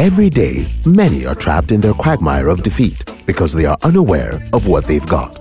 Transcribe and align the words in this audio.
Every 0.00 0.30
day, 0.30 0.66
many 0.86 1.26
are 1.26 1.34
trapped 1.34 1.72
in 1.72 1.82
their 1.82 1.92
quagmire 1.92 2.48
of 2.48 2.62
defeat 2.62 3.04
because 3.26 3.52
they 3.52 3.66
are 3.66 3.76
unaware 3.82 4.42
of 4.54 4.66
what 4.66 4.86
they've 4.86 5.06
got. 5.06 5.34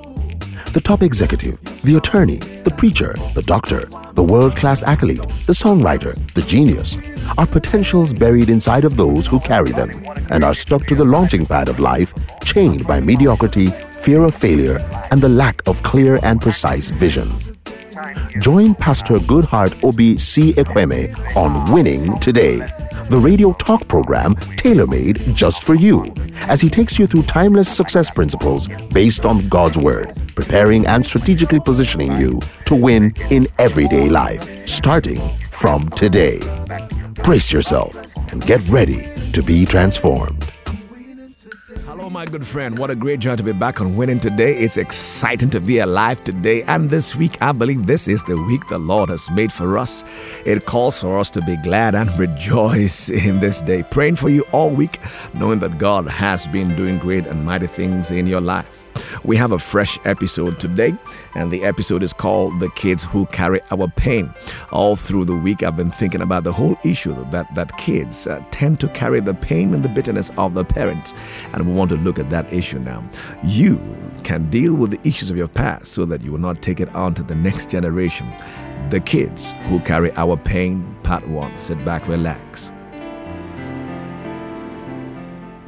The 0.74 0.82
top 0.84 1.02
executive, 1.02 1.62
the 1.82 1.96
attorney, 1.96 2.40
the 2.66 2.72
preacher, 2.72 3.16
the 3.36 3.42
doctor, 3.42 3.86
the 4.16 4.22
world 4.22 4.58
class 4.58 4.84
athlete, 4.84 5.26
the 5.46 5.54
songwriter, 5.54 6.14
the 6.34 6.42
genius 6.42 6.98
are 7.38 7.48
potentials 7.48 8.12
buried 8.12 8.50
inside 8.50 8.84
of 8.84 8.98
those 8.98 9.28
who 9.28 9.40
carry 9.40 9.72
them 9.72 9.92
and 10.30 10.44
are 10.44 10.54
stuck 10.54 10.86
to 10.88 10.96
the 10.96 11.06
launching 11.06 11.46
pad 11.46 11.70
of 11.70 11.80
life, 11.80 12.14
chained 12.44 12.86
by 12.86 13.00
mediocrity, 13.00 13.68
fear 14.02 14.26
of 14.26 14.36
failure, 14.36 14.80
and 15.12 15.22
the 15.22 15.30
lack 15.30 15.66
of 15.70 15.82
clear 15.84 16.20
and 16.22 16.42
precise 16.42 16.90
vision. 16.90 17.32
Join 18.40 18.76
Pastor 18.76 19.18
Goodheart 19.20 19.84
Obi 19.84 20.18
C. 20.18 20.54
Ekweme 20.54 21.14
on 21.36 21.72
Winning 21.72 22.18
Today, 22.20 22.58
the 23.10 23.20
radio 23.20 23.54
talk 23.54 23.88
program 23.88 24.36
tailor 24.58 24.88
made 24.88 25.36
just 25.36 25.64
for 25.64 25.76
you, 25.76 26.06
as 26.48 26.62
he 26.62 26.70
takes 26.70 26.98
you 26.98 27.08
through 27.08 27.24
timeless 27.24 27.68
success 27.68 28.10
principles 28.12 28.68
based 28.92 29.26
on 29.26 29.40
God's 29.50 29.78
Word, 29.78 30.14
preparing 30.36 30.86
and 30.86 31.06
strategically 31.06 31.60
positioning 31.60 32.16
you 32.18 32.40
to 32.66 32.76
win 32.76 33.12
in 33.30 33.48
everyday 33.58 34.10
life, 34.10 34.68
starting 34.68 35.22
from 35.50 35.90
today. 35.90 36.40
Brace 37.24 37.52
yourself 37.52 37.96
and 38.32 38.46
get 38.46 38.66
ready 38.70 39.10
to 39.32 39.42
be 39.42 39.66
transformed. 39.66 40.52
Hello, 42.10 42.22
my 42.22 42.26
good 42.26 42.48
friend. 42.48 42.80
What 42.80 42.90
a 42.90 42.96
great 42.96 43.20
joy 43.20 43.36
to 43.36 43.44
be 43.44 43.52
back 43.52 43.80
on 43.82 43.96
winning 43.96 44.20
today. 44.20 44.58
It's 44.58 44.78
exciting 44.78 45.52
to 45.52 45.62
be 45.62 45.78
alive 45.78 46.24
today. 46.24 46.64
And 46.64 46.90
this 46.90 47.16
week, 47.16 47.40
I 47.40 47.52
believe 47.52 47.86
this 47.86 48.08
is 48.08 48.24
the 48.24 48.36
week 48.36 48.68
the 48.68 48.80
Lord 48.80 49.10
has 49.10 49.30
made 49.30 49.54
for 49.54 49.78
us. 49.78 50.04
It 50.44 50.66
calls 50.66 51.00
for 51.00 51.20
us 51.20 51.30
to 51.30 51.42
be 51.44 51.56
glad 51.58 51.94
and 51.94 52.10
rejoice 52.18 53.10
in 53.28 53.40
this 53.40 53.62
day. 53.62 53.84
Praying 53.84 54.16
for 54.16 54.30
you 54.30 54.44
all 54.52 54.72
week, 54.72 55.00
knowing 55.36 55.60
that 55.60 55.78
God 55.78 56.10
has 56.10 56.48
been 56.48 56.76
doing 56.76 56.98
great 56.98 57.28
and 57.28 57.46
mighty 57.46 57.68
things 57.68 58.10
in 58.10 58.26
your 58.26 58.42
life. 58.42 58.89
We 59.24 59.36
have 59.36 59.52
a 59.52 59.60
fresh 59.60 60.00
episode 60.06 60.60
today, 60.60 60.96
and 61.36 61.52
the 61.52 61.64
episode 61.64 62.04
is 62.04 62.14
called 62.14 62.60
The 62.60 62.70
Kids 62.72 63.04
Who 63.04 63.26
Carry 63.28 63.62
Our 63.72 63.88
Pain. 63.90 64.34
All 64.72 64.96
through 64.96 65.26
the 65.26 65.36
week, 65.36 65.64
I've 65.64 65.78
been 65.78 65.92
thinking 65.92 66.22
about 66.22 66.44
the 66.44 66.52
whole 66.52 66.78
issue 66.84 67.14
that, 67.32 67.54
that 67.56 67.78
kids 67.78 68.28
uh, 68.28 68.44
tend 68.52 68.80
to 68.82 68.88
carry 68.90 69.20
the 69.20 69.34
pain 69.34 69.74
and 69.74 69.84
the 69.84 69.90
bitterness 69.90 70.32
of 70.38 70.54
the 70.54 70.66
parents. 70.66 71.14
And 71.54 71.68
we 71.68 71.74
want 71.74 71.90
to 71.92 71.98
look 71.98 72.20
at 72.20 72.30
that 72.30 72.52
issue 72.52 72.80
now. 72.80 73.04
You 73.44 73.80
can 74.24 74.50
deal 74.50 74.76
with 74.76 74.92
the 74.92 75.08
issues 75.08 75.30
of 75.30 75.38
your 75.38 75.48
past 75.48 75.88
so 75.88 76.06
that 76.06 76.22
you 76.22 76.32
will 76.32 76.40
not 76.40 76.62
take 76.62 76.80
it 76.80 76.94
on 76.96 77.14
to 77.16 77.24
the 77.24 77.36
next 77.36 77.70
generation. 77.70 78.34
The 78.90 79.00
Kids 79.00 79.54
Who 79.68 79.80
Carry 79.80 80.12
Our 80.14 80.38
Pain, 80.38 80.96
Part 81.04 81.28
1. 81.28 81.58
Sit 81.58 81.84
back, 81.86 82.08
relax. 82.08 82.72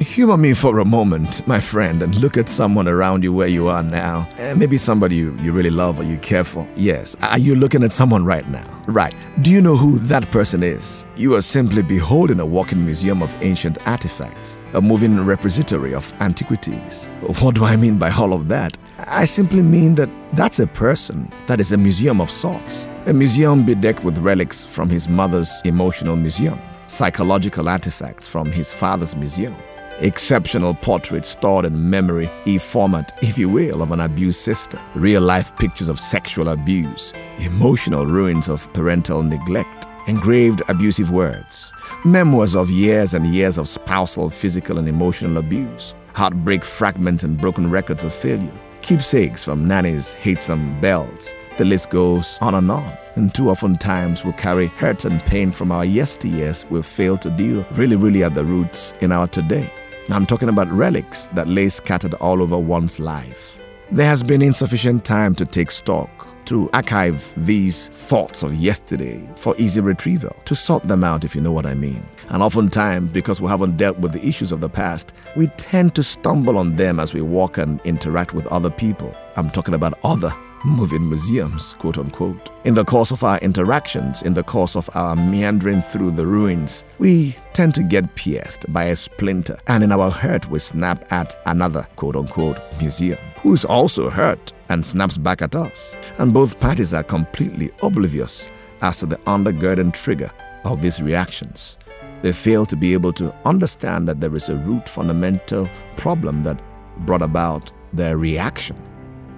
Humor 0.02 0.38
me 0.38 0.56
for 0.56 0.80
a 0.80 0.86
moment, 0.86 1.46
my 1.48 1.60
friend, 1.60 2.02
and 2.02 2.16
look 2.16 2.36
at 2.36 2.50
someone 2.50 2.88
around 2.88 3.24
you 3.24 3.32
where 3.32 3.48
you 3.48 3.68
are 3.68 3.84
now. 3.84 4.28
Uh, 4.40 4.56
maybe 4.56 4.76
somebody 4.76 5.16
you, 5.16 5.38
you 5.38 5.52
really 5.52 5.70
love 5.70 6.00
or 6.00 6.04
you 6.04 6.18
care 6.18 6.44
for. 6.44 6.68
Yes. 6.76 7.16
Are 7.22 7.38
you 7.38 7.54
looking 7.54 7.84
at 7.84 7.92
someone 7.92 8.26
right 8.26 8.50
now? 8.50 8.66
Right. 8.88 9.14
Do 9.44 9.52
you 9.52 9.62
know 9.62 9.78
who 9.78 10.00
that 10.00 10.30
person 10.32 10.64
is? 10.64 11.06
You 11.18 11.36
are 11.36 11.42
simply 11.42 11.84
beholding 11.84 12.40
a 12.40 12.46
walking 12.48 12.84
museum 12.84 13.22
of 13.22 13.36
ancient 13.44 13.78
artifacts, 13.88 14.58
a 14.74 14.82
moving 14.82 15.24
repository 15.24 15.94
of 15.94 16.12
antiquities. 16.20 17.06
What 17.40 17.54
do 17.54 17.64
I 17.64 17.76
mean 17.76 18.00
by 18.00 18.10
all 18.10 18.34
of 18.34 18.48
that? 18.48 18.76
I 19.06 19.26
simply 19.26 19.62
mean 19.62 19.94
that 19.96 20.10
that's 20.34 20.58
a 20.58 20.66
person 20.66 21.32
that 21.46 21.60
is 21.60 21.74
a 21.74 21.78
museum 21.78 22.20
of 22.20 22.32
sorts. 22.32 22.88
A 23.06 23.14
museum 23.14 23.68
bedecked 23.68 24.04
with 24.04 24.18
relics 24.18 24.66
from 24.66 24.90
his 24.90 25.08
mother's 25.08 25.62
emotional 25.64 26.16
museum, 26.16 26.60
psychological 26.88 27.70
artifacts 27.70 28.26
from 28.26 28.52
his 28.52 28.74
father's 28.74 29.16
museum 29.16 29.56
exceptional 30.02 30.74
portraits 30.74 31.30
stored 31.30 31.66
in 31.66 31.90
memory 31.90 32.30
e 32.46 32.58
format, 32.58 33.18
if 33.24 33.38
you 33.38 33.48
will, 33.50 33.82
of 33.82 33.92
an 33.92 34.02
abused 34.02 34.40
sister, 34.40 34.80
real 34.96 35.22
life 35.22 35.56
pictures 35.58 35.90
of 35.90 36.00
sexual 36.00 36.50
abuse, 36.50 37.14
emotional 37.40 38.06
ruins 38.06 38.50
of 38.50 38.72
parental 38.74 39.24
neglect, 39.24 39.88
engraved 40.08 40.62
abusive 40.68 41.12
words, 41.12 41.72
memoirs 42.04 42.56
of 42.56 42.70
years 42.70 43.14
and 43.14 43.28
years 43.28 43.58
of 43.58 43.68
spousal, 43.68 44.30
physical, 44.30 44.80
and 44.80 44.90
emotional 44.90 45.38
abuse, 45.38 45.94
heartbreak 46.14 46.64
fragments 46.64 47.24
and 47.24 47.40
broken 47.40 47.70
records 47.70 48.04
of 48.04 48.14
failure, 48.14 48.52
keepsakes 48.82 49.44
from 49.44 49.68
nanny's 49.68 50.14
hatesome 50.14 50.80
belts. 50.82 51.34
The 51.58 51.66
list 51.66 51.90
goes 51.90 52.40
on 52.42 52.56
and 52.56 52.72
on. 52.72 52.98
And 53.16 53.36
too 53.36 53.50
often 53.50 53.78
times 53.78 54.24
we 54.24 54.32
carry 54.34 54.68
hurt 54.68 55.04
and 55.04 55.22
pain 55.24 55.52
from 55.52 55.72
our 55.72 55.84
yesteryears 55.84 56.68
we've 56.72 56.86
failed 56.86 57.22
to 57.24 57.30
deal 57.30 57.66
really, 57.72 57.98
really 57.98 58.24
at 58.24 58.34
the 58.36 58.46
roots 58.46 58.94
in 59.02 59.12
our 59.12 59.28
today. 59.28 59.70
I'm 60.10 60.26
talking 60.26 60.50
about 60.50 60.70
relics 60.72 61.28
that 61.28 61.48
lay 61.48 61.70
scattered 61.70 62.16
all 62.16 62.42
over 62.42 62.58
one's 62.58 63.00
life. 63.00 63.58
There 63.92 64.08
has 64.08 64.24
been 64.24 64.42
insufficient 64.42 65.06
time 65.06 65.36
to 65.36 65.46
take 65.46 65.70
stock, 65.70 66.28
to 66.46 66.70
archive 66.74 67.34
these 67.38 67.88
thoughts 67.90 68.42
of 68.42 68.56
yesterday 68.56 69.30
for 69.36 69.56
easy 69.58 69.80
retrieval, 69.80 70.36
to 70.46 70.56
sort 70.56 70.88
them 70.88 71.04
out, 71.04 71.24
if 71.24 71.36
you 71.36 71.42
know 71.42 71.52
what 71.52 71.66
I 71.66 71.76
mean. 71.76 72.04
And 72.30 72.42
oftentimes, 72.42 73.12
because 73.12 73.42
we 73.42 73.48
haven't 73.48 73.78
dealt 73.78 74.00
with 74.00 74.14
the 74.14 74.26
issues 74.26 74.52
of 74.52 74.60
the 74.60 74.70
past, 74.70 75.14
we 75.36 75.48
tend 75.58 75.94
to 75.96 76.04
stumble 76.04 76.58
on 76.58 76.78
them 76.78 77.00
as 77.00 77.14
we 77.14 77.22
walk 77.22 77.58
and 77.58 77.80
interact 77.82 78.34
with 78.34 78.48
other 78.48 78.72
people. 78.72 79.16
I'm 79.36 79.50
talking 79.50 79.76
about 79.76 80.00
other 80.04 80.34
moving 80.64 81.08
museums, 81.10 81.74
quote 81.74 81.98
unquote. 81.98 82.50
In 82.66 82.74
the 82.74 82.86
course 82.86 83.12
of 83.12 83.24
our 83.24 83.38
interactions, 83.40 84.22
in 84.22 84.34
the 84.34 84.44
course 84.44 84.76
of 84.76 84.90
our 84.94 85.16
meandering 85.16 85.82
through 85.82 86.12
the 86.12 86.26
ruins, 86.26 86.86
we 87.00 87.36
tend 87.54 87.76
to 87.76 87.84
get 87.84 88.16
pierced 88.16 88.72
by 88.72 88.86
a 88.86 88.96
splinter, 88.96 89.58
and 89.68 89.84
in 89.84 89.92
our 89.92 90.10
hurt, 90.10 90.50
we 90.50 90.60
snap 90.60 91.12
at 91.12 91.40
another, 91.46 91.88
quote 91.96 92.16
unquote, 92.16 92.60
museum, 92.80 93.20
who's 93.42 93.66
also 93.66 94.10
hurt 94.10 94.54
and 94.70 94.86
snaps 94.86 95.18
back 95.18 95.42
at 95.42 95.56
us. 95.56 95.96
And 96.18 96.34
both 96.34 96.60
parties 96.60 96.94
are 96.94 97.04
completely 97.04 97.72
oblivious 97.82 98.48
as 98.82 98.98
to 98.98 99.06
the 99.06 99.18
undergirding 99.28 99.94
trigger 99.94 100.32
of 100.64 100.82
these 100.82 101.02
reactions. 101.02 101.78
They 102.22 102.32
fail 102.32 102.66
to 102.68 102.76
be 102.76 102.94
able 102.94 103.14
to 103.14 103.34
understand 103.46 104.08
that 104.08 104.22
there 104.22 104.36
is 104.36 104.50
a 104.50 104.56
root 104.56 104.88
fundamental 104.88 105.68
problem 105.98 106.44
that 106.44 106.62
brought 107.00 107.24
about 107.24 107.72
their 107.94 108.18
reaction. 108.18 108.78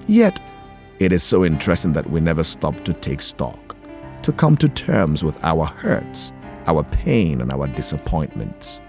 Yet, 0.05 0.41
it 1.03 1.11
is 1.11 1.21
so 1.21 1.43
interesting 1.43 1.91
that 1.91 2.09
we 2.09 2.21
never 2.21 2.43
stop 2.43 2.81
to 2.85 2.93
take 2.93 3.21
stock, 3.21 3.75
to 4.21 4.31
come 4.31 4.55
to 4.55 4.69
terms 4.69 5.21
with 5.21 5.43
our 5.43 5.65
hurts, 5.65 6.31
our 6.65 6.83
pain, 6.85 7.41
and 7.41 7.51
our 7.51 7.67
disappointments. 7.67 8.79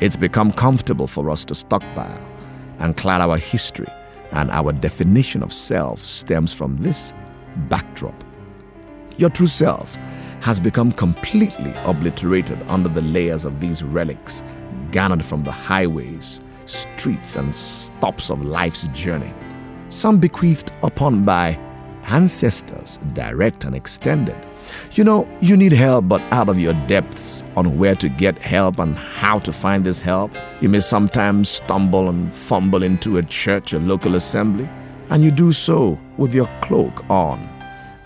It's 0.00 0.14
become 0.14 0.52
comfortable 0.52 1.08
for 1.08 1.30
us 1.30 1.44
to 1.46 1.54
stockpile 1.56 2.24
and 2.78 2.96
clad 2.96 3.20
our 3.20 3.38
history, 3.38 3.88
and 4.30 4.50
our 4.52 4.72
definition 4.72 5.42
of 5.42 5.52
self 5.52 5.98
stems 6.00 6.52
from 6.52 6.76
this 6.76 7.12
backdrop. 7.68 8.24
Your 9.16 9.30
true 9.30 9.48
self 9.48 9.96
has 10.42 10.60
become 10.60 10.92
completely 10.92 11.72
obliterated 11.84 12.62
under 12.68 12.88
the 12.88 13.02
layers 13.02 13.44
of 13.44 13.58
these 13.58 13.82
relics 13.82 14.44
garnered 14.92 15.24
from 15.24 15.42
the 15.42 15.52
highways, 15.52 16.40
streets, 16.66 17.34
and 17.34 17.52
stops 17.52 18.30
of 18.30 18.42
life's 18.42 18.86
journey 18.88 19.34
some 19.92 20.18
bequeathed 20.18 20.72
upon 20.82 21.24
by 21.24 21.58
ancestors, 22.06 22.98
direct 23.12 23.64
and 23.64 23.74
extended. 23.76 24.36
You 24.92 25.04
know, 25.04 25.28
you 25.40 25.56
need 25.56 25.72
help, 25.72 26.08
but 26.08 26.22
out 26.32 26.48
of 26.48 26.58
your 26.58 26.72
depths 26.86 27.44
on 27.56 27.78
where 27.78 27.94
to 27.96 28.08
get 28.08 28.38
help 28.38 28.78
and 28.78 28.96
how 28.96 29.38
to 29.40 29.52
find 29.52 29.84
this 29.84 30.00
help, 30.00 30.32
you 30.60 30.68
may 30.68 30.80
sometimes 30.80 31.50
stumble 31.50 32.08
and 32.08 32.34
fumble 32.34 32.82
into 32.82 33.18
a 33.18 33.22
church 33.22 33.74
or 33.74 33.80
local 33.80 34.14
assembly, 34.14 34.68
and 35.10 35.22
you 35.22 35.30
do 35.30 35.52
so 35.52 35.98
with 36.16 36.34
your 36.34 36.48
cloak 36.62 37.08
on. 37.10 37.38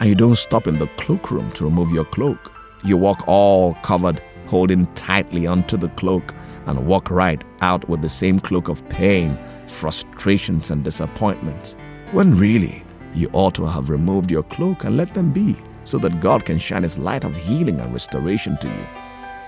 And 0.00 0.08
you 0.08 0.14
don't 0.14 0.36
stop 0.36 0.66
in 0.66 0.78
the 0.78 0.88
cloakroom 0.98 1.52
to 1.52 1.64
remove 1.64 1.90
your 1.92 2.04
cloak. 2.04 2.52
You 2.84 2.96
walk 2.96 3.26
all 3.26 3.74
covered, 3.82 4.20
holding 4.46 4.86
tightly 4.94 5.46
onto 5.46 5.76
the 5.76 5.88
cloak, 5.90 6.34
and 6.66 6.86
walk 6.86 7.10
right 7.10 7.42
out 7.60 7.88
with 7.88 8.02
the 8.02 8.08
same 8.08 8.38
cloak 8.38 8.68
of 8.68 8.86
pain 8.88 9.38
frustrations, 9.68 10.70
and 10.70 10.84
disappointments, 10.84 11.76
when 12.12 12.36
really 12.36 12.82
you 13.14 13.28
ought 13.32 13.54
to 13.54 13.64
have 13.66 13.90
removed 13.90 14.30
your 14.30 14.42
cloak 14.44 14.84
and 14.84 14.96
let 14.96 15.14
them 15.14 15.32
be 15.32 15.56
so 15.84 15.98
that 15.98 16.20
God 16.20 16.44
can 16.44 16.58
shine 16.58 16.82
His 16.82 16.98
light 16.98 17.24
of 17.24 17.36
healing 17.36 17.80
and 17.80 17.92
restoration 17.92 18.56
to 18.58 18.66
you. 18.66 18.86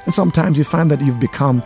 And 0.05 0.15
sometimes 0.15 0.57
you 0.57 0.65
find 0.65 0.91
that 0.91 1.01
you've 1.01 1.21
become 1.21 1.63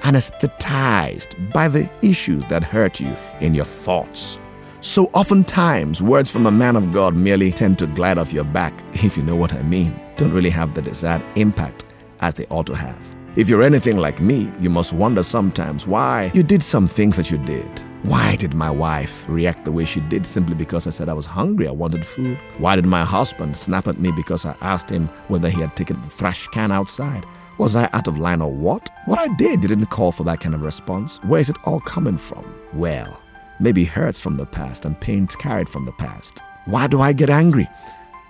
anesthetized 0.00 1.52
by 1.52 1.68
the 1.68 1.90
issues 2.02 2.44
that 2.46 2.64
hurt 2.64 3.00
you 3.00 3.14
in 3.40 3.54
your 3.54 3.64
thoughts. 3.64 4.38
So 4.80 5.06
oftentimes, 5.14 6.02
words 6.02 6.30
from 6.30 6.46
a 6.46 6.50
man 6.50 6.76
of 6.76 6.92
God 6.92 7.14
merely 7.14 7.50
tend 7.52 7.78
to 7.78 7.86
glide 7.86 8.18
off 8.18 8.32
your 8.32 8.44
back, 8.44 8.74
if 8.92 9.16
you 9.16 9.22
know 9.22 9.36
what 9.36 9.54
I 9.54 9.62
mean, 9.62 9.98
don't 10.16 10.32
really 10.32 10.50
have 10.50 10.74
the 10.74 10.82
desired 10.82 11.22
impact 11.36 11.84
as 12.20 12.34
they 12.34 12.46
ought 12.46 12.66
to 12.66 12.74
have. 12.74 13.14
If 13.36 13.48
you're 13.48 13.64
anything 13.64 13.96
like 13.96 14.20
me, 14.20 14.48
you 14.60 14.70
must 14.70 14.92
wonder 14.92 15.24
sometimes 15.24 15.88
why 15.88 16.30
you 16.34 16.44
did 16.44 16.62
some 16.62 16.86
things 16.86 17.16
that 17.16 17.32
you 17.32 17.38
did. 17.38 17.68
Why 18.04 18.36
did 18.36 18.54
my 18.54 18.70
wife 18.70 19.24
react 19.26 19.64
the 19.64 19.72
way 19.72 19.84
she 19.84 19.98
did 20.02 20.24
simply 20.24 20.54
because 20.54 20.86
I 20.86 20.90
said 20.90 21.08
I 21.08 21.14
was 21.14 21.26
hungry, 21.26 21.66
I 21.66 21.72
wanted 21.72 22.06
food? 22.06 22.38
Why 22.58 22.76
did 22.76 22.86
my 22.86 23.04
husband 23.04 23.56
snap 23.56 23.88
at 23.88 23.98
me 23.98 24.12
because 24.12 24.44
I 24.44 24.54
asked 24.60 24.88
him 24.88 25.08
whether 25.26 25.50
he 25.50 25.60
had 25.60 25.74
taken 25.74 26.00
the 26.00 26.10
trash 26.10 26.46
can 26.48 26.70
outside? 26.70 27.26
Was 27.58 27.74
I 27.74 27.90
out 27.92 28.06
of 28.06 28.18
line 28.18 28.40
or 28.40 28.52
what? 28.52 28.88
What 29.06 29.18
I 29.18 29.26
did 29.34 29.62
didn't 29.62 29.86
call 29.86 30.12
for 30.12 30.22
that 30.24 30.38
kind 30.38 30.54
of 30.54 30.62
response. 30.62 31.16
Where 31.24 31.40
is 31.40 31.50
it 31.50 31.56
all 31.64 31.80
coming 31.80 32.18
from? 32.18 32.44
Well, 32.72 33.20
maybe 33.58 33.84
hurts 33.84 34.20
from 34.20 34.36
the 34.36 34.46
past 34.46 34.84
and 34.84 35.00
pains 35.00 35.34
carried 35.34 35.68
from 35.68 35.86
the 35.86 35.92
past. 35.92 36.38
Why 36.66 36.86
do 36.86 37.00
I 37.00 37.12
get 37.12 37.30
angry? 37.30 37.68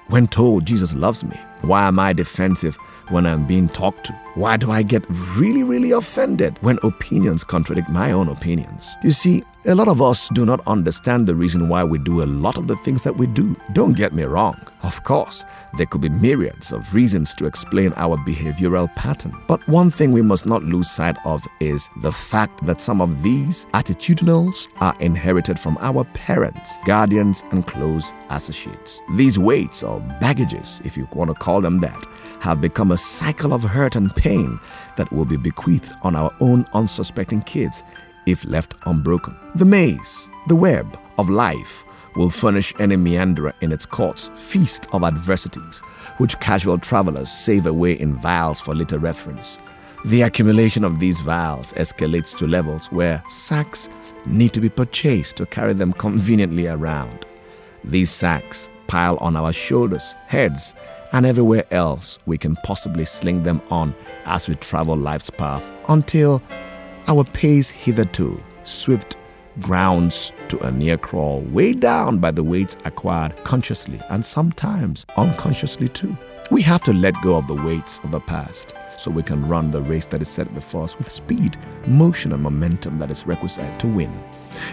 When 0.09 0.27
told 0.27 0.67
Jesus 0.67 0.95
loves 0.95 1.25
me, 1.25 1.37
why 1.62 1.89
am 1.89 1.99
I 1.99 2.12
defensive 2.12 2.77
when 3.09 3.27
I'm 3.27 3.47
being 3.47 3.69
talked 3.69 4.05
to? 4.05 4.12
Why 4.35 4.59
do 4.59 4.71
I 4.71 4.83
get 4.83 5.03
really, 5.39 5.62
really 5.62 5.93
offended 5.93 6.59
when 6.61 6.79
opinions 6.83 7.43
contradict 7.43 7.89
my 7.89 8.12
own 8.12 8.29
opinions? 8.29 8.95
You 9.03 9.12
see, 9.12 9.45
a 9.66 9.75
lot 9.75 9.88
of 9.88 10.02
us 10.02 10.28
do 10.34 10.44
not 10.44 10.61
understand 10.66 11.26
the 11.26 11.34
reason 11.34 11.70
why 11.70 11.82
we 11.82 11.99
do 11.99 12.22
a 12.22 12.26
lot 12.26 12.58
of 12.58 12.66
the 12.66 12.76
things 12.76 13.02
that 13.02 13.16
we 13.16 13.26
do. 13.26 13.56
Don't 13.72 13.96
get 13.96 14.12
me 14.12 14.25
wrong. 14.25 14.61
Of 14.82 15.02
course, 15.05 15.43
there 15.78 15.87
could 15.87 16.02
be 16.02 16.11
myriads 16.11 16.70
of 16.70 16.93
reasons 16.94 17.34
to 17.37 17.46
explain 17.46 17.94
our 17.96 18.19
behavioral 18.19 18.94
pattern. 18.94 19.34
But 19.49 19.66
one 19.66 19.88
thing 19.88 20.12
we 20.12 20.20
must 20.20 20.44
not 20.44 20.62
lose 20.62 20.90
sight 20.90 21.16
of 21.25 21.43
is 21.61 21.88
the 22.02 22.12
fact 22.12 22.66
that 22.66 22.82
some 22.82 23.00
of 23.00 23.22
these 23.22 23.64
attitudinals 23.72 24.69
are 24.82 24.94
inherited 25.00 25.58
from 25.58 25.78
our 25.81 26.05
parents, 26.12 26.76
guardians, 26.84 27.43
and 27.50 27.66
close 27.66 28.12
associates. 28.28 29.00
These 29.14 29.38
weights 29.38 29.82
or 29.82 30.00
baggages, 30.20 30.82
if 30.84 30.94
you 30.94 31.08
want 31.14 31.31
to 31.31 31.34
call 31.34 31.62
them 31.62 31.81
that, 31.81 32.05
have 32.40 32.61
become 32.61 32.93
a 32.93 32.99
cycle 32.99 33.55
of 33.55 33.62
hurt 33.62 33.96
and 33.96 34.14
pain 34.14 34.61
that 34.99 35.11
will 35.11 35.25
be 35.25 35.38
bequeathed 35.38 35.93
on 36.02 36.14
our 36.14 36.31
own 36.40 36.66
unsuspecting 36.75 37.40
kids 37.40 37.82
if 38.26 38.44
left 38.44 38.75
unbroken. 38.87 39.37
The 39.55 39.65
maze, 39.65 40.29
the 40.49 40.56
web 40.56 40.99
of 41.19 41.31
life, 41.31 41.85
will 42.17 42.31
furnish 42.31 42.73
any 42.79 42.97
meanderer 42.97 43.55
in 43.61 43.73
its 43.73 43.87
courts 43.87 44.31
feast 44.37 44.87
of 44.93 45.03
adversities, 45.03 45.81
which 46.19 46.38
casual 46.41 46.79
travelers 46.79 47.31
save 47.31 47.67
away 47.67 47.93
in 47.93 48.15
vials 48.15 48.61
for 48.61 48.75
later 48.75 48.99
reference. 48.99 49.59
The 50.05 50.23
accumulation 50.23 50.85
of 50.85 50.99
these 50.99 51.19
vials 51.21 51.73
escalates 51.73 52.37
to 52.38 52.47
levels 52.47 52.93
where 52.93 53.23
sacks 53.29 53.88
need 54.26 54.53
to 54.53 54.61
be 54.61 54.69
purchased 54.69 55.37
to 55.37 55.47
carry 55.47 55.73
them 55.73 55.93
conveniently 55.93 56.69
around. 56.69 57.25
These 57.82 58.11
sacks 58.11 58.69
pile 58.87 59.17
on 59.17 59.35
our 59.37 59.53
shoulders, 59.53 60.15
heads, 60.26 60.75
and 61.12 61.25
everywhere 61.25 61.65
else 61.71 62.19
we 62.26 62.37
can 62.37 62.56
possibly 62.56 63.05
sling 63.05 63.43
them 63.44 63.62
on 63.71 63.94
as 64.25 64.49
we 64.49 64.55
travel 64.56 64.97
life's 64.97 65.31
path 65.31 65.73
until 65.88 66.43
our 67.06 67.25
pace 67.25 67.71
hitherto 67.71 68.43
swift 68.62 69.17
grounds 69.61 70.33
to 70.49 70.59
a 70.61 70.71
near 70.73 70.97
crawl, 70.97 71.41
weighed 71.43 71.81
down 71.81 72.19
by 72.19 72.31
the 72.31 72.43
weights 72.43 72.77
acquired 72.85 73.37
consciously 73.45 74.01
and 74.11 74.25
sometimes 74.25 75.06
unconsciously 75.17 75.89
too. 75.89 76.17
We 76.51 76.62
have 76.62 76.83
to 76.85 76.93
let 76.93 77.15
go 77.23 77.37
of 77.37 77.47
the 77.47 77.55
weights 77.55 78.01
of 78.05 78.11
the 78.11 78.21
past 78.21 78.75
so 78.99 79.11
we 79.11 79.23
can 79.23 79.47
run 79.47 79.71
the 79.71 79.83
race 79.83 80.06
that 80.06 80.23
is 80.23 80.29
set 80.29 80.53
before 80.55 80.85
us 80.85 80.97
with 80.97 81.11
speed, 81.11 81.56
motion, 81.87 82.33
and 82.33 82.43
momentum 82.43 82.99
that 82.99 83.11
is 83.11 83.27
requisite 83.27 83.79
to 83.81 83.87
win. 83.87 84.12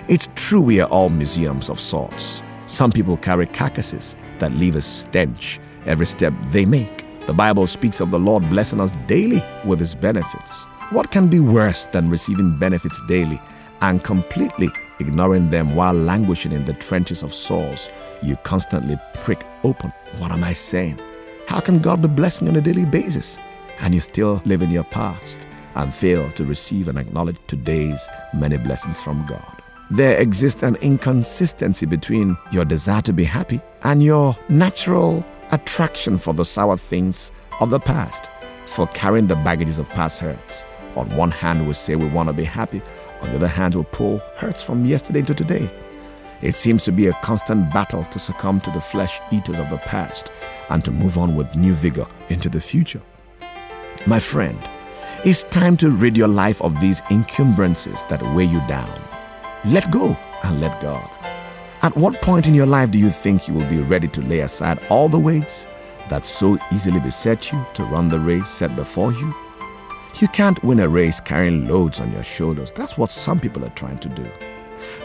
It's 0.07 0.29
true 0.35 0.61
we 0.61 0.79
are 0.79 0.89
all 0.89 1.09
museums 1.09 1.69
of 1.69 1.79
sorts. 1.79 2.43
Some 2.65 2.91
people 2.91 3.17
carry 3.17 3.47
carcasses 3.47 4.15
that 4.39 4.53
leave 4.53 4.75
a 4.75 4.81
stench 4.81 5.59
every 5.85 6.05
step 6.05 6.33
they 6.47 6.65
make. 6.65 7.05
The 7.25 7.33
Bible 7.33 7.67
speaks 7.67 7.99
of 7.99 8.11
the 8.11 8.19
Lord 8.19 8.49
blessing 8.49 8.79
us 8.79 8.93
daily 9.07 9.43
with 9.65 9.79
his 9.79 9.95
benefits. 9.95 10.65
What 10.91 11.09
can 11.09 11.29
be 11.29 11.39
worse 11.39 11.85
than 11.85 12.09
receiving 12.09 12.57
benefits 12.57 12.99
daily 13.07 13.39
and 13.79 14.03
completely 14.03 14.69
ignoring 14.99 15.49
them 15.49 15.73
while 15.73 15.93
languishing 15.93 16.51
in 16.51 16.65
the 16.65 16.73
trenches 16.73 17.23
of 17.23 17.33
sores 17.33 17.87
you 18.21 18.35
constantly 18.43 18.99
prick 19.13 19.41
open? 19.63 19.93
What 20.17 20.31
am 20.31 20.43
I 20.43 20.51
saying? 20.51 20.99
How 21.47 21.61
can 21.61 21.79
God 21.79 22.01
be 22.01 22.09
blessing 22.09 22.49
on 22.49 22.57
a 22.57 22.61
daily 22.61 22.83
basis 22.83 23.39
and 23.79 23.95
you 23.95 24.01
still 24.01 24.41
live 24.43 24.61
in 24.61 24.69
your 24.69 24.83
past 24.83 25.47
and 25.75 25.95
fail 25.95 26.29
to 26.31 26.43
receive 26.43 26.89
and 26.89 26.97
acknowledge 26.97 27.37
today's 27.47 28.05
many 28.33 28.57
blessings 28.57 28.99
from 28.99 29.25
God? 29.25 29.61
There 29.91 30.19
exists 30.19 30.61
an 30.61 30.75
inconsistency 30.81 31.85
between 31.85 32.35
your 32.51 32.65
desire 32.65 33.01
to 33.03 33.13
be 33.13 33.23
happy 33.23 33.61
and 33.83 34.03
your 34.03 34.35
natural 34.49 35.25
attraction 35.51 36.17
for 36.17 36.33
the 36.33 36.43
sour 36.43 36.75
things 36.75 37.31
of 37.61 37.69
the 37.69 37.79
past, 37.79 38.29
for 38.65 38.87
carrying 38.87 39.27
the 39.27 39.37
baggages 39.37 39.79
of 39.79 39.87
past 39.87 40.19
hurts. 40.19 40.65
On 40.95 41.09
one 41.15 41.31
hand, 41.31 41.67
we 41.67 41.73
say 41.73 41.95
we 41.95 42.07
want 42.07 42.29
to 42.29 42.33
be 42.33 42.43
happy, 42.43 42.81
on 43.21 43.29
the 43.29 43.35
other 43.35 43.47
hand, 43.47 43.75
we'll 43.75 43.83
pull 43.83 44.19
hurts 44.35 44.63
from 44.63 44.85
yesterday 44.85 45.19
into 45.19 45.35
today. 45.35 45.69
It 46.41 46.55
seems 46.55 46.83
to 46.83 46.91
be 46.91 47.07
a 47.07 47.13
constant 47.21 47.71
battle 47.71 48.03
to 48.05 48.17
succumb 48.17 48.59
to 48.61 48.71
the 48.71 48.81
flesh 48.81 49.19
eaters 49.31 49.59
of 49.59 49.69
the 49.69 49.77
past 49.77 50.31
and 50.69 50.83
to 50.83 50.91
move 50.91 51.17
on 51.17 51.35
with 51.35 51.55
new 51.55 51.73
vigor 51.73 52.07
into 52.29 52.49
the 52.49 52.59
future. 52.59 53.01
My 54.07 54.19
friend, 54.19 54.57
it's 55.23 55.43
time 55.43 55.77
to 55.77 55.91
rid 55.91 56.17
your 56.17 56.27
life 56.27 56.59
of 56.63 56.81
these 56.81 57.03
encumbrances 57.11 58.03
that 58.05 58.23
weigh 58.35 58.45
you 58.45 58.59
down. 58.67 58.99
Let 59.65 59.91
go 59.91 60.17
and 60.43 60.59
let 60.59 60.81
God. 60.81 61.07
At 61.83 61.95
what 61.95 62.21
point 62.21 62.47
in 62.47 62.55
your 62.55 62.65
life 62.65 62.89
do 62.89 62.97
you 62.97 63.09
think 63.09 63.47
you 63.47 63.53
will 63.53 63.69
be 63.69 63.81
ready 63.81 64.07
to 64.07 64.21
lay 64.21 64.39
aside 64.39 64.81
all 64.89 65.09
the 65.09 65.19
weights 65.19 65.67
that 66.09 66.25
so 66.25 66.57
easily 66.73 66.99
beset 66.99 67.51
you 67.51 67.63
to 67.75 67.83
run 67.83 68.09
the 68.09 68.19
race 68.19 68.49
set 68.49 68.75
before 68.75 69.13
you? 69.13 69.35
You 70.19 70.27
can't 70.27 70.63
win 70.63 70.79
a 70.79 70.87
race 70.87 71.19
carrying 71.19 71.67
loads 71.67 71.99
on 71.99 72.11
your 72.11 72.23
shoulders. 72.23 72.71
That's 72.71 72.97
what 72.97 73.11
some 73.11 73.39
people 73.39 73.65
are 73.65 73.69
trying 73.69 73.97
to 73.99 74.09
do. 74.09 74.29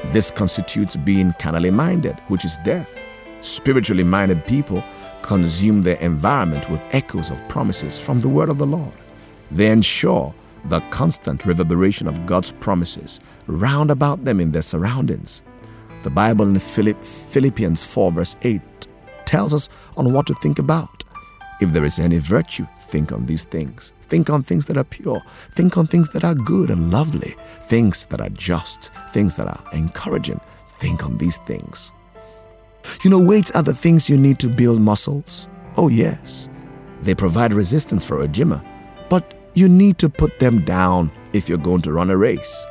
This 0.06 0.31
constitutes 0.31 0.97
being 0.97 1.32
carnally 1.38 1.70
minded, 1.70 2.19
which 2.29 2.44
is 2.44 2.58
death. 2.64 2.99
Spiritually 3.41 4.05
minded 4.05 4.44
people 4.47 4.82
consume 5.23 5.82
their 5.82 5.97
environment 6.00 6.69
with 6.70 6.82
echoes 6.93 7.31
of 7.31 7.47
promises 7.49 7.99
from 7.99 8.20
the 8.20 8.29
word 8.29 8.49
of 8.49 8.58
the 8.58 8.67
Lord. 8.67 8.93
They 9.50 9.70
ensure 9.70 10.35
the 10.67 10.81
constant 10.91 11.47
reverberation 11.47 12.08
of 12.08 12.26
God's 12.26 12.53
promises 12.53 13.20
round 13.47 13.91
about 13.91 14.25
them 14.25 14.41
in 14.41 14.50
their 14.50 14.62
surroundings. 14.62 15.43
The 16.03 16.11
Bible 16.11 16.47
in 16.47 16.58
Philippians 16.58 17.82
4, 17.82 18.12
verse 18.12 18.37
8, 18.43 18.61
tells 19.25 19.55
us 19.55 19.69
on 19.97 20.12
what 20.12 20.26
to 20.26 20.35
think 20.35 20.58
about. 20.58 21.05
If 21.61 21.70
there 21.70 21.85
is 21.85 21.99
any 21.99 22.19
virtue, 22.19 22.67
think 22.76 23.12
on 23.12 23.26
these 23.26 23.44
things. 23.44 23.93
Think 24.08 24.31
on 24.31 24.43
things 24.43 24.67
that 24.67 24.76
are 24.76 24.85
pure. 24.85 25.20
Think 25.50 25.76
on 25.76 25.87
things 25.87 26.11
that 26.11 26.25
are 26.25 26.35
good 26.35 26.70
and 26.70 26.93
lovely. 26.93 27.35
Things 27.62 28.06
that 28.06 28.20
are 28.20 28.31
just. 28.31 28.91
Things 29.11 29.35
that 29.37 29.49
are 29.49 29.64
encouraging. 29.73 30.41
Think 30.79 31.05
on 31.05 31.19
these 31.19 31.38
things. 31.38 31.91
You 33.03 33.11
know, 33.11 33.19
weights 33.19 33.50
are 33.53 33.62
the 33.62 33.75
things 33.75 34.08
you 34.08 34.17
need 34.17 34.38
to 34.38 34.49
build 34.49 34.81
muscles. 34.81 35.49
Oh, 35.76 35.88
yes. 35.88 36.49
They 37.03 37.14
provide 37.14 37.53
resistance 37.53 38.05
for 38.05 38.23
a 38.23 38.29
gymmer, 38.29 38.62
but 39.08 39.35
you 39.55 39.69
need 39.69 39.99
to 39.99 40.08
put 40.08 40.38
them 40.38 40.65
down 40.65 41.10
if 41.32 41.48
you're 41.48 41.58
going 41.58 41.82
to 41.82 41.93
run 41.93 42.10
a 42.10 42.17
race. 42.17 42.65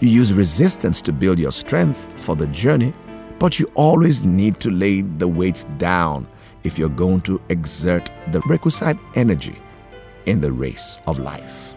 You 0.00 0.08
use 0.08 0.32
resistance 0.32 1.00
to 1.02 1.12
build 1.12 1.38
your 1.38 1.52
strength 1.52 2.20
for 2.20 2.34
the 2.34 2.46
journey, 2.48 2.92
but 3.38 3.60
you 3.60 3.70
always 3.74 4.22
need 4.22 4.58
to 4.60 4.70
lay 4.70 5.02
the 5.02 5.28
weights 5.28 5.64
down 5.78 6.26
if 6.64 6.78
you're 6.78 6.88
going 6.88 7.20
to 7.22 7.40
exert 7.50 8.10
the 8.32 8.40
requisite 8.48 8.96
energy 9.14 9.56
in 10.26 10.40
the 10.40 10.52
race 10.52 11.00
of 11.06 11.18
life. 11.18 11.76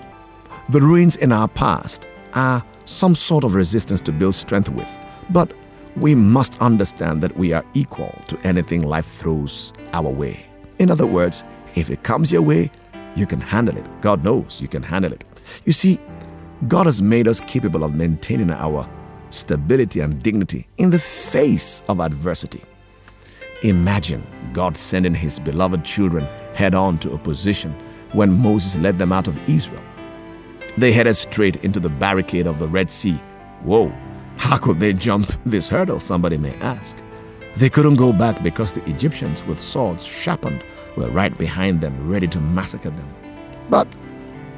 The 0.70 0.82
ruins 0.82 1.15
in 1.15 1.32
our 1.32 1.48
past 1.48 2.08
are 2.34 2.63
some 2.86 3.15
sort 3.15 3.44
of 3.44 3.56
resistance 3.56 4.01
to 4.01 4.12
build 4.12 4.36
strength 4.36 4.70
with, 4.70 5.00
but 5.29 5.53
we 5.96 6.15
must 6.15 6.62
understand 6.62 7.22
that 7.22 7.36
we 7.38 7.53
are 7.53 7.65
equal 7.74 8.13
to 8.27 8.38
anything 8.46 8.84
life 8.84 9.06
throws 9.06 9.74
our 9.94 10.10
way. 10.10 10.46
In 10.79 10.91
other 10.91 11.06
words, 11.06 11.44
if 11.75 11.89
it 11.89 12.03
comes 12.03 12.32
your 12.32 12.41
way, 12.41 12.72
you 13.15 13.25
can 13.25 13.41
handle 13.41 13.77
it. 13.77 13.86
God 14.01 14.24
knows 14.24 14.62
you 14.62 14.68
can 14.68 14.84
handle 14.84 15.12
it. 15.12 15.24
You 15.65 15.74
see, 15.74 16.00
God 16.68 16.86
has 16.86 17.01
made 17.01 17.27
us 17.27 17.39
capable 17.41 17.84
of 17.84 17.96
maintaining 17.96 18.51
our 18.51 18.88
stability 19.29 20.00
and 20.00 20.22
dignity 20.22 20.68
in 20.77 20.89
the 20.89 21.00
face 21.00 21.82
of 21.88 22.00
adversity. 22.00 22.62
Imagine 23.63 24.25
God 24.53 24.77
sending 24.77 25.13
his 25.13 25.39
beloved 25.39 25.84
children 25.84 26.25
head 26.53 26.75
on 26.75 26.98
to 27.00 27.13
opposition 27.13 27.75
when 28.13 28.31
Moses 28.31 28.77
led 28.77 28.97
them 28.97 29.11
out 29.11 29.27
of 29.27 29.49
Israel. 29.49 29.83
They 30.77 30.91
headed 30.91 31.15
straight 31.15 31.63
into 31.63 31.79
the 31.79 31.89
barricade 31.89 32.47
of 32.47 32.59
the 32.59 32.67
Red 32.67 32.89
Sea. 32.89 33.19
Whoa, 33.63 33.93
how 34.37 34.57
could 34.57 34.79
they 34.79 34.93
jump 34.93 35.31
this 35.45 35.67
hurdle, 35.67 35.99
somebody 35.99 36.37
may 36.37 36.55
ask? 36.55 36.97
They 37.57 37.69
couldn't 37.69 37.95
go 37.95 38.13
back 38.13 38.41
because 38.41 38.73
the 38.73 38.87
Egyptians, 38.89 39.43
with 39.43 39.59
swords 39.59 40.05
sharpened, 40.05 40.63
were 40.95 41.09
right 41.09 41.37
behind 41.37 41.81
them, 41.81 42.09
ready 42.09 42.27
to 42.27 42.39
massacre 42.39 42.89
them. 42.89 43.09
But 43.69 43.87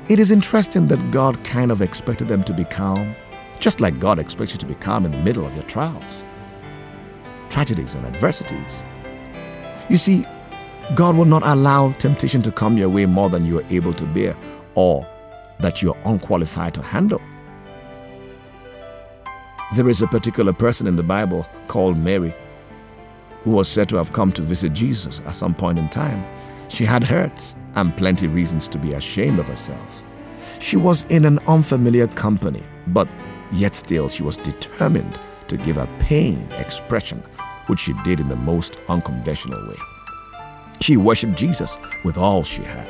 it 0.07 0.19
is 0.19 0.31
interesting 0.31 0.87
that 0.87 1.11
God 1.11 1.43
kind 1.43 1.71
of 1.71 1.81
expected 1.81 2.27
them 2.27 2.43
to 2.43 2.53
be 2.53 2.65
calm, 2.65 3.15
just 3.59 3.79
like 3.79 3.99
God 3.99 4.19
expects 4.19 4.51
you 4.51 4.57
to 4.59 4.65
be 4.65 4.75
calm 4.75 5.05
in 5.05 5.11
the 5.11 5.17
middle 5.19 5.45
of 5.45 5.53
your 5.55 5.63
trials, 5.63 6.23
tragedies, 7.49 7.95
and 7.95 8.05
adversities. 8.05 8.83
You 9.89 9.97
see, 9.97 10.25
God 10.95 11.15
will 11.15 11.25
not 11.25 11.43
allow 11.45 11.91
temptation 11.93 12.41
to 12.41 12.51
come 12.51 12.77
your 12.77 12.89
way 12.89 13.05
more 13.05 13.29
than 13.29 13.45
you 13.45 13.59
are 13.59 13.65
able 13.69 13.93
to 13.93 14.05
bear 14.05 14.35
or 14.75 15.07
that 15.59 15.81
you're 15.81 15.97
unqualified 16.05 16.73
to 16.73 16.81
handle. 16.81 17.21
There 19.75 19.87
is 19.87 20.01
a 20.01 20.07
particular 20.07 20.51
person 20.51 20.87
in 20.87 20.97
the 20.97 21.03
Bible 21.03 21.47
called 21.67 21.97
Mary 21.97 22.33
who 23.43 23.51
was 23.51 23.67
said 23.67 23.89
to 23.89 23.95
have 23.95 24.11
come 24.11 24.31
to 24.33 24.41
visit 24.41 24.73
Jesus 24.73 25.21
at 25.25 25.35
some 25.35 25.55
point 25.55 25.79
in 25.79 25.89
time. 25.89 26.25
She 26.67 26.85
had 26.85 27.03
hurts 27.03 27.55
and 27.75 27.95
plenty 27.95 28.27
reasons 28.27 28.67
to 28.69 28.77
be 28.77 28.93
ashamed 28.93 29.39
of 29.39 29.47
herself. 29.47 30.03
She 30.59 30.77
was 30.77 31.03
in 31.05 31.25
an 31.25 31.39
unfamiliar 31.47 32.07
company, 32.07 32.63
but 32.87 33.07
yet 33.51 33.73
still 33.73 34.09
she 34.09 34.23
was 34.23 34.37
determined 34.37 35.19
to 35.47 35.57
give 35.57 35.77
her 35.77 35.87
pain 35.99 36.47
expression, 36.57 37.19
which 37.67 37.79
she 37.79 37.93
did 38.03 38.19
in 38.19 38.29
the 38.29 38.35
most 38.35 38.79
unconventional 38.89 39.67
way. 39.67 39.77
She 40.81 40.97
worshiped 40.97 41.37
Jesus 41.37 41.77
with 42.03 42.17
all 42.17 42.43
she 42.43 42.63
had. 42.63 42.87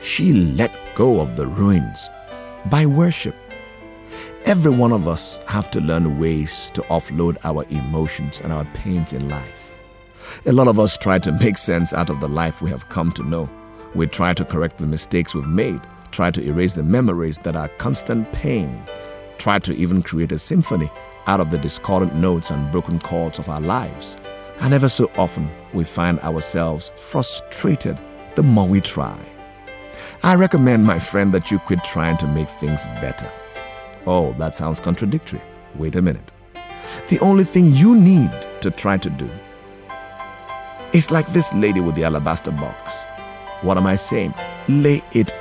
She 0.00 0.32
let 0.32 0.70
go 0.94 1.20
of 1.20 1.36
the 1.36 1.46
ruins 1.46 2.08
by 2.70 2.86
worship. 2.86 3.34
Every 4.44 4.70
one 4.70 4.92
of 4.92 5.08
us 5.08 5.40
have 5.48 5.70
to 5.72 5.80
learn 5.80 6.20
ways 6.20 6.70
to 6.74 6.82
offload 6.82 7.36
our 7.44 7.64
emotions 7.68 8.40
and 8.40 8.52
our 8.52 8.64
pains 8.66 9.12
in 9.12 9.28
life. 9.28 9.76
A 10.46 10.52
lot 10.52 10.68
of 10.68 10.78
us 10.78 10.96
try 10.96 11.18
to 11.18 11.32
make 11.32 11.58
sense 11.58 11.92
out 11.92 12.10
of 12.10 12.20
the 12.20 12.28
life 12.28 12.62
we 12.62 12.70
have 12.70 12.88
come 12.88 13.10
to 13.12 13.24
know. 13.24 13.50
We 13.94 14.06
try 14.06 14.32
to 14.34 14.44
correct 14.44 14.78
the 14.78 14.86
mistakes 14.86 15.34
we've 15.34 15.46
made, 15.46 15.80
try 16.12 16.30
to 16.30 16.42
erase 16.42 16.74
the 16.74 16.84
memories 16.84 17.38
that 17.38 17.56
are 17.56 17.68
constant 17.78 18.30
pain, 18.32 18.84
try 19.38 19.58
to 19.58 19.74
even 19.74 20.00
create 20.00 20.30
a 20.30 20.38
symphony 20.38 20.90
out 21.26 21.40
of 21.40 21.50
the 21.50 21.58
discordant 21.58 22.14
notes 22.14 22.50
and 22.50 22.70
broken 22.70 23.00
chords 23.00 23.40
of 23.40 23.48
our 23.48 23.60
lives. 23.60 24.16
And 24.60 24.74
ever 24.74 24.88
so 24.88 25.10
often, 25.16 25.50
we 25.72 25.84
find 25.84 26.18
ourselves 26.20 26.90
frustrated 26.96 27.98
the 28.34 28.42
more 28.42 28.66
we 28.66 28.80
try. 28.80 29.18
I 30.22 30.34
recommend, 30.34 30.84
my 30.84 30.98
friend, 30.98 31.32
that 31.32 31.50
you 31.50 31.58
quit 31.60 31.84
trying 31.84 32.16
to 32.18 32.26
make 32.26 32.48
things 32.48 32.86
better. 33.00 33.30
Oh, 34.06 34.32
that 34.34 34.54
sounds 34.54 34.80
contradictory. 34.80 35.40
Wait 35.76 35.94
a 35.94 36.02
minute. 36.02 36.32
The 37.08 37.20
only 37.20 37.44
thing 37.44 37.66
you 37.68 37.94
need 37.94 38.30
to 38.60 38.70
try 38.70 38.96
to 38.96 39.10
do 39.10 39.30
is 40.92 41.10
like 41.10 41.32
this 41.32 41.52
lady 41.54 41.80
with 41.80 41.94
the 41.94 42.04
alabaster 42.04 42.50
box. 42.50 43.04
What 43.62 43.76
am 43.76 43.86
I 43.86 43.96
saying? 43.96 44.34
Lay 44.68 45.02
it 45.12 45.32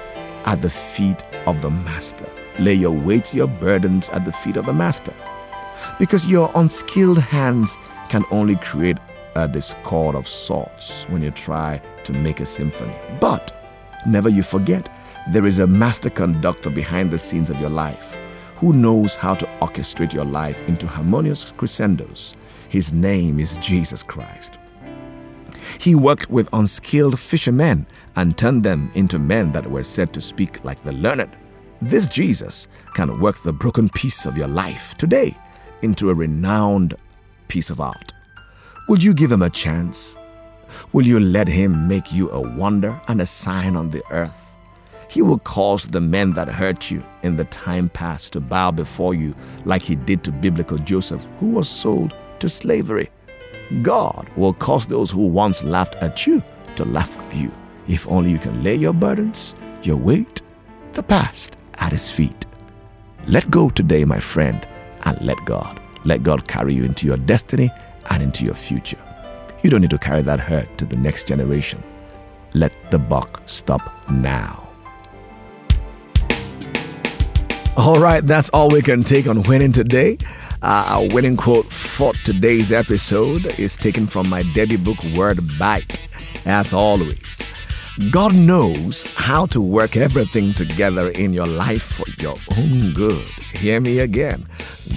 at 0.46 0.62
the 0.62 0.70
feet 0.70 1.24
of 1.46 1.62
the 1.62 1.70
Master. 1.70 2.30
Lay 2.60 2.74
your 2.74 2.92
weight, 2.92 3.34
your 3.34 3.48
burdens 3.48 4.10
at 4.10 4.26
the 4.26 4.32
feet 4.32 4.58
of 4.58 4.66
the 4.66 4.74
Master. 4.74 5.14
Because 6.00 6.28
your 6.28 6.52
unskilled 6.56 7.20
hands 7.20 7.78
can 8.10 8.24
only 8.32 8.56
create 8.56 8.98
a 9.36 9.48
discord 9.48 10.16
of 10.16 10.28
sorts 10.28 11.06
when 11.06 11.22
you 11.22 11.32
try 11.32 11.82
to 12.04 12.14
make 12.14 12.40
a 12.40 12.46
symphony. 12.46 12.96
But 13.20 13.54
never 14.06 14.30
you 14.30 14.44
forget, 14.44 14.90
there 15.32 15.46
is 15.46 15.60
a 15.60 15.68
master 15.68 16.10
conductor 16.10 16.70
behind 16.70 17.12
the 17.12 17.20
scenes 17.20 17.50
of 17.50 17.60
your 17.60 17.70
life 17.70 18.18
who 18.56 18.74
knows 18.74 19.14
how 19.14 19.36
to 19.36 19.46
orchestrate 19.62 20.14
your 20.14 20.26
life 20.26 20.62
into 20.68 20.88
harmonious 20.88 21.52
crescendos. 21.52 22.34
His 22.70 22.92
name 22.92 23.40
is 23.40 23.58
Jesus 23.58 24.02
Christ. 24.02 24.58
He 25.80 25.94
worked 25.94 26.30
with 26.30 26.50
unskilled 26.54 27.20
fishermen 27.20 27.86
and 28.16 28.38
turned 28.38 28.64
them 28.64 28.90
into 28.96 29.20
men 29.20 29.52
that 29.52 29.70
were 29.70 29.84
said 29.84 30.12
to 30.14 30.22
speak 30.22 30.64
like 30.64 30.82
the 30.82 30.94
learned. 30.94 31.38
This 31.82 32.08
Jesus 32.08 32.68
can 32.96 33.20
work 33.20 33.38
the 33.38 33.54
broken 33.54 33.90
piece 33.90 34.26
of 34.26 34.38
your 34.38 34.48
life 34.48 34.96
today 34.96 35.38
into 35.84 36.10
a 36.10 36.16
renowned 36.16 36.96
piece 37.48 37.70
of 37.70 37.82
art. 37.82 38.14
Will 38.88 39.00
you 39.00 39.14
give 39.14 39.32
him 39.32 39.42
a 39.42 39.50
chance? 39.50 40.16
Will 40.94 41.06
you 41.06 41.20
let 41.20 41.48
him 41.48 41.88
make 41.88 42.14
you 42.14 42.30
a 42.32 42.40
wonder 42.40 43.00
and 43.08 43.22
a 43.22 43.26
sign 43.26 43.76
on 43.76 43.90
the 43.90 44.04
earth? 44.12 44.56
He 45.10 45.22
will 45.22 45.40
cause 45.40 45.88
the 45.88 46.02
men 46.02 46.34
that 46.34 46.50
hurt 46.50 46.92
you 46.92 47.04
in 47.24 47.38
the 47.38 47.46
time 47.46 47.90
past 47.90 48.34
to 48.34 48.42
bow 48.42 48.72
before 48.72 49.14
you 49.14 49.34
like 49.66 49.82
he 49.82 49.96
did 49.96 50.24
to 50.24 50.32
biblical 50.32 50.78
Joseph, 50.78 51.26
who 51.40 51.50
was 51.50 51.70
sold 51.70 52.14
to 52.40 52.50
slavery. 52.50 53.10
God 53.82 54.30
will 54.36 54.54
cause 54.54 54.86
those 54.86 55.12
who 55.12 55.28
once 55.28 55.64
laughed 55.64 55.96
at 55.96 56.28
you 56.28 56.44
to 56.76 56.86
laugh 56.86 57.18
with 57.18 57.36
you 57.36 57.52
if 57.88 58.08
only 58.08 58.32
you 58.32 58.40
can 58.40 58.64
lay 58.64 58.76
your 58.76 58.94
burdens, 58.94 59.56
your 59.82 59.98
weight, 59.98 60.42
the 60.94 61.04
past 61.04 61.58
at 61.80 61.92
His 61.92 62.10
feet. 62.10 62.46
Let 63.28 63.50
go 63.50 63.70
today, 63.70 64.06
my 64.06 64.20
friend, 64.20 64.68
and 65.06 65.20
let 65.22 65.38
God. 65.46 65.80
Let 66.08 66.24
God 66.24 66.48
carry 66.48 66.74
you 66.74 66.86
into 66.86 67.06
your 67.06 67.18
destiny 67.18 67.70
and 68.10 68.24
into 68.24 68.46
your 68.46 68.54
future. 68.54 68.98
You 69.62 69.70
don't 69.70 69.82
need 69.82 69.90
to 69.90 69.98
carry 69.98 70.22
that 70.22 70.40
hurt 70.40 70.78
to 70.78 70.86
the 70.86 70.96
next 70.96 71.28
generation. 71.28 71.84
Let 72.54 72.74
the 72.92 72.98
buck 72.98 73.42
stop 73.46 73.82
now. 74.10 74.70
All 77.76 78.00
right, 78.00 78.26
that's 78.26 78.48
all 78.52 78.70
we 78.70 78.82
can 78.82 79.04
take 79.04 79.28
on 79.28 79.44
winning 79.44 79.74
today. 79.74 80.18
Uh, 80.62 80.86
our 80.88 81.08
winning 81.14 81.36
quote 81.36 81.66
for 81.66 82.14
today's 82.24 82.72
episode 82.72 83.60
is 83.60 83.76
taken 83.76 84.08
from 84.08 84.30
my 84.30 84.44
Debbie 84.54 84.78
book, 84.78 85.04
Word 85.14 85.40
Bite. 85.60 86.00
As 86.46 86.72
always, 86.72 87.42
God 88.12 88.34
knows 88.34 89.04
how 89.16 89.46
to 89.48 89.60
work 89.60 89.98
everything 89.98 90.54
together 90.54 91.10
in 91.10 91.34
your 91.34 91.48
life 91.48 91.84
for 91.84 92.06
your 92.18 92.38
own 92.58 92.94
good. 92.94 93.26
Hear 93.52 93.82
me 93.82 94.00
again. 94.00 94.48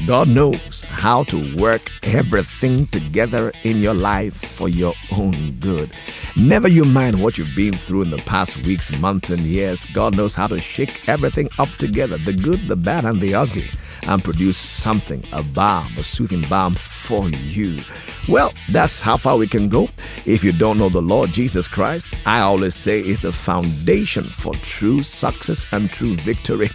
God 0.06 0.28
knows 0.28 0.82
how 1.00 1.24
to 1.24 1.56
work 1.56 1.80
everything 2.02 2.86
together 2.88 3.50
in 3.62 3.78
your 3.78 3.94
life 3.94 4.34
for 4.34 4.68
your 4.68 4.92
own 5.12 5.52
good. 5.52 5.90
Never 6.36 6.68
you 6.68 6.84
mind 6.84 7.22
what 7.22 7.38
you've 7.38 7.56
been 7.56 7.72
through 7.72 8.02
in 8.02 8.10
the 8.10 8.18
past 8.26 8.58
weeks, 8.66 8.94
months, 9.00 9.30
and 9.30 9.40
years. 9.40 9.86
God 9.94 10.14
knows 10.14 10.34
how 10.34 10.46
to 10.48 10.58
shake 10.58 11.08
everything 11.08 11.48
up 11.58 11.70
together 11.78 12.18
the 12.18 12.34
good, 12.34 12.68
the 12.68 12.76
bad, 12.76 13.06
and 13.06 13.18
the 13.18 13.34
ugly 13.34 13.70
and 14.08 14.22
produce 14.22 14.56
something, 14.56 15.22
a 15.32 15.42
balm, 15.42 15.96
a 15.98 16.02
soothing 16.02 16.42
balm 16.42 16.74
for 16.74 17.28
you. 17.28 17.80
Well, 18.28 18.52
that's 18.70 19.00
how 19.00 19.16
far 19.16 19.36
we 19.36 19.48
can 19.48 19.68
go. 19.68 19.88
If 20.26 20.44
you 20.44 20.52
don't 20.52 20.78
know 20.78 20.88
the 20.88 21.02
Lord 21.02 21.30
Jesus 21.30 21.66
Christ, 21.66 22.14
I 22.26 22.40
always 22.40 22.74
say 22.74 23.00
is 23.00 23.20
the 23.20 23.32
foundation 23.32 24.24
for 24.24 24.54
true 24.54 25.02
success 25.02 25.66
and 25.72 25.90
true 25.90 26.16
victory. 26.16 26.68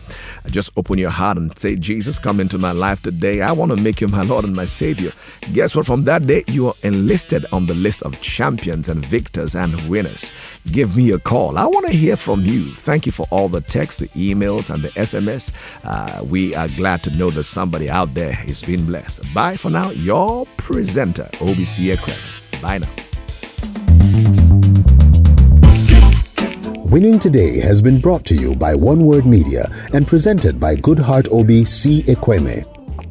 Just 0.47 0.71
open 0.75 0.97
your 0.97 1.11
heart 1.11 1.37
and 1.37 1.57
say, 1.57 1.75
Jesus, 1.75 2.19
come 2.19 2.39
into 2.39 2.57
my 2.57 2.71
life 2.71 3.01
today. 3.01 3.41
I 3.41 3.51
want 3.51 3.75
to 3.75 3.81
make 3.81 4.01
you 4.01 4.07
my 4.07 4.23
Lord 4.23 4.45
and 4.45 4.55
my 4.55 4.65
Savior. 4.65 5.11
Guess 5.53 5.75
what? 5.75 5.85
From 5.85 6.03
that 6.05 6.27
day, 6.27 6.43
you 6.47 6.67
are 6.67 6.73
enlisted 6.83 7.45
on 7.51 7.65
the 7.65 7.75
list 7.75 8.03
of 8.03 8.19
champions 8.21 8.89
and 8.89 9.05
victors 9.05 9.55
and 9.55 9.79
winners. 9.87 10.31
Give 10.71 10.95
me 10.97 11.11
a 11.11 11.19
call. 11.19 11.57
I 11.57 11.65
want 11.67 11.85
to 11.87 11.93
hear 11.93 12.15
from 12.17 12.41
you. 12.41 12.73
Thank 12.73 13.05
you 13.05 13.11
for 13.11 13.27
all 13.29 13.47
the 13.49 13.61
texts, 13.61 13.99
the 13.99 14.07
emails, 14.09 14.73
and 14.73 14.83
the 14.83 14.89
SMS. 14.89 15.51
Uh, 15.83 16.23
we 16.25 16.55
are 16.55 16.67
glad 16.69 17.03
to 17.03 17.11
know 17.11 17.29
that 17.31 17.43
somebody 17.43 17.89
out 17.89 18.13
there 18.13 18.37
is 18.47 18.63
being 18.63 18.85
blessed. 18.85 19.31
Bye 19.33 19.57
for 19.57 19.69
now. 19.69 19.91
Your 19.91 20.45
presenter, 20.57 21.29
Obi 21.41 21.65
C. 21.65 21.91
Ekweme. 21.91 22.61
Bye 22.61 22.79
now. 22.79 22.89
Winning 26.85 27.19
Today 27.19 27.59
has 27.59 27.81
been 27.81 27.99
brought 27.99 28.25
to 28.25 28.35
you 28.35 28.55
by 28.55 28.73
One 28.75 29.05
Word 29.05 29.25
Media 29.25 29.67
and 29.93 30.07
presented 30.07 30.59
by 30.59 30.75
Goodheart 30.75 31.27
Obi 31.31 31.65
C. 31.65 32.03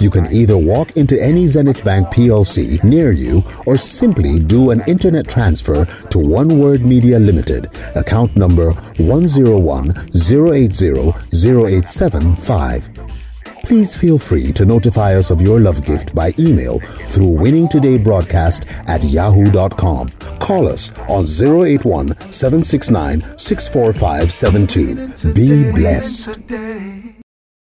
You 0.00 0.08
can 0.08 0.32
either 0.32 0.56
walk 0.56 0.96
into 0.96 1.20
any 1.22 1.46
Zenith 1.46 1.84
Bank 1.84 2.06
PLC 2.08 2.82
near 2.82 3.12
you 3.12 3.44
or 3.66 3.76
simply 3.76 4.40
do 4.40 4.70
an 4.70 4.82
internet 4.86 5.28
transfer 5.28 5.84
to 5.84 6.18
One 6.18 6.58
Word 6.58 6.80
Media 6.82 7.18
Limited, 7.18 7.68
account 7.94 8.34
number 8.34 8.72
101 8.96 10.10
080 10.14 11.12
0875. 11.32 13.09
Please 13.70 13.94
feel 13.94 14.18
free 14.18 14.50
to 14.54 14.64
notify 14.64 15.14
us 15.14 15.30
of 15.30 15.40
your 15.40 15.60
love 15.60 15.84
gift 15.84 16.12
by 16.12 16.34
email 16.40 16.80
through 17.06 17.28
winningtodaybroadcast 17.38 18.66
at 18.88 19.04
yahoo.com. 19.04 20.08
Call 20.40 20.66
us 20.66 20.90
on 21.08 21.24
081 21.24 22.18
769 22.32 23.20
64572. 23.38 25.32
Be 25.34 25.70
blessed. 25.70 27.19